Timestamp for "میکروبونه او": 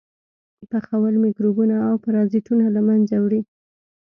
1.25-1.93